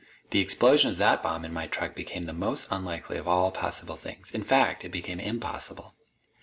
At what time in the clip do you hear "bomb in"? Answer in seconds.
1.21-1.53